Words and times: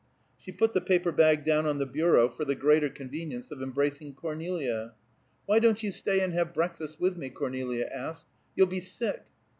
She 0.39 0.51
put 0.51 0.73
the 0.73 0.81
paper 0.81 1.11
bag 1.11 1.43
down 1.45 1.67
on 1.67 1.77
the 1.77 1.85
bureau 1.85 2.27
for 2.27 2.43
the 2.43 2.55
greater 2.55 2.89
convenience 2.89 3.51
of 3.51 3.61
embracing 3.61 4.15
Cornelia. 4.15 4.95
"Why 5.45 5.59
don't 5.59 5.83
you 5.83 5.91
stay 5.91 6.21
and 6.21 6.33
have 6.33 6.55
breakfast 6.55 6.99
with 6.99 7.17
me?" 7.17 7.29
Cornelia 7.29 7.85
asked. 7.85 8.25
"You'll 8.55 8.65
be 8.65 8.79
sick." 8.79 9.25